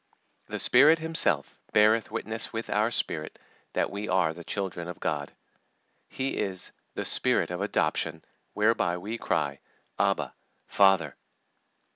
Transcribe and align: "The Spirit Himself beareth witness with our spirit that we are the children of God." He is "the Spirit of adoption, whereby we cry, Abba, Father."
"The 0.47 0.57
Spirit 0.57 0.97
Himself 0.97 1.59
beareth 1.73 2.09
witness 2.09 2.51
with 2.51 2.71
our 2.71 2.89
spirit 2.89 3.37
that 3.73 3.91
we 3.91 4.09
are 4.09 4.33
the 4.33 4.43
children 4.43 4.87
of 4.87 4.99
God." 4.99 5.31
He 6.09 6.37
is 6.37 6.71
"the 6.95 7.05
Spirit 7.05 7.51
of 7.51 7.61
adoption, 7.61 8.25
whereby 8.55 8.97
we 8.97 9.19
cry, 9.19 9.59
Abba, 9.99 10.33
Father." 10.65 11.15